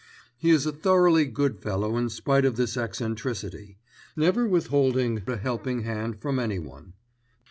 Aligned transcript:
He 0.35 0.49
is 0.49 0.65
a 0.65 0.71
thoroughly 0.71 1.25
good 1.25 1.59
fellow 1.61 1.95
in 1.95 2.09
spite 2.09 2.43
of 2.43 2.55
this 2.55 2.75
eccentricity, 2.75 3.77
never 4.15 4.47
withholding 4.47 5.21
a 5.27 5.37
helping 5.37 5.83
hand 5.83 6.19
from 6.19 6.39
anyone. 6.39 6.93